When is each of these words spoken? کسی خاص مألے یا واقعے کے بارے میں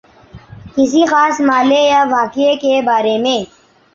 کسی 0.75 1.01
خاص 1.05 1.35
مألے 1.41 1.81
یا 1.83 2.03
واقعے 2.11 2.55
کے 2.61 2.81
بارے 2.85 3.17
میں 3.17 3.39